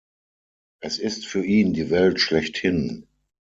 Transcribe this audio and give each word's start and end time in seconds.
Es 0.79 0.97
ist 0.97 1.27
für 1.27 1.45
ihn 1.45 1.73
die 1.75 1.91
Welt 1.91 2.19
schlechthin. 2.19 3.05